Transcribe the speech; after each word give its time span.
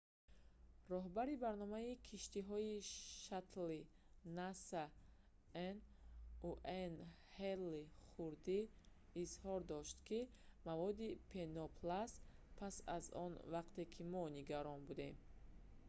роҳбари 0.93 1.41
барномаи 1.45 1.93
киштиҳои 2.07 2.73
шаттли 3.25 3.81
наса 4.37 4.83
nasa 4.87 5.65
н. 5.73 5.77
уэйн 6.49 6.93
ҳейли 7.37 7.81
хурдӣ 8.11 8.59
изҳор 9.23 9.59
дошт 9.73 9.97
ки 10.07 10.19
маводи 10.67 11.09
пенопласт 11.31 12.17
пас 12.59 12.75
аз 12.97 13.05
он 13.25 13.33
вақте 13.53 13.83
ки 13.93 14.01
мо 14.13 14.23
нигарон 14.37 14.79
будем 14.89 15.15